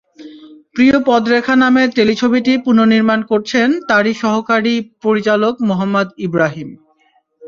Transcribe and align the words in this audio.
প্রিয় 0.75 0.97
পদরেখা 1.07 1.55
নামে 1.55 1.83
টেলিছবিটি 1.97 2.53
পুনর্নির্মাণ 2.65 3.19
করছেন 3.31 3.67
তাঁরই 3.89 4.13
সহকারী 4.23 4.73
পরিচালক 5.03 5.53
মোহাম্মদ 5.69 6.07
ইব্রাহিম। 6.19 6.69